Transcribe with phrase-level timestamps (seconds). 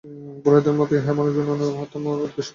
[0.43, 2.49] পুরোহিতদের মতে ইহাই মানব-জীবনের মহত্তম উদ্দেশ্য।